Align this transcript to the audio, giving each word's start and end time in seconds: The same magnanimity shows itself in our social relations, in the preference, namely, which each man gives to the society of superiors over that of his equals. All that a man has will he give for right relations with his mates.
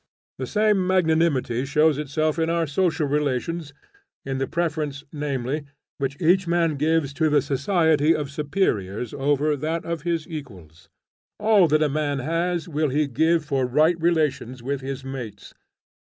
The 0.39 0.47
same 0.47 0.87
magnanimity 0.87 1.63
shows 1.65 1.99
itself 1.99 2.39
in 2.39 2.49
our 2.49 2.65
social 2.65 3.05
relations, 3.05 3.71
in 4.25 4.39
the 4.39 4.47
preference, 4.47 5.03
namely, 5.13 5.65
which 5.99 6.19
each 6.19 6.47
man 6.47 6.75
gives 6.75 7.13
to 7.13 7.29
the 7.29 7.39
society 7.39 8.15
of 8.15 8.31
superiors 8.31 9.13
over 9.13 9.55
that 9.55 9.85
of 9.85 10.01
his 10.01 10.27
equals. 10.27 10.89
All 11.39 11.67
that 11.67 11.83
a 11.83 11.87
man 11.89 12.17
has 12.17 12.67
will 12.67 12.89
he 12.89 13.05
give 13.05 13.45
for 13.45 13.67
right 13.67 14.01
relations 14.01 14.63
with 14.63 14.81
his 14.81 15.05
mates. 15.05 15.53